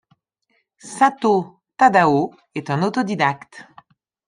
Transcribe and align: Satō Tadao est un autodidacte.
Satō 0.83 1.51
Tadao 1.77 2.31
est 2.55 2.71
un 2.71 2.81
autodidacte. 2.81 3.67